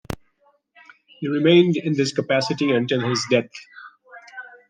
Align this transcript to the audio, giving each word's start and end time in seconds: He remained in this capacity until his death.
He 1.19 1.27
remained 1.27 1.77
in 1.77 1.93
this 1.93 2.11
capacity 2.11 2.71
until 2.71 3.01
his 3.07 3.23
death. 3.29 3.51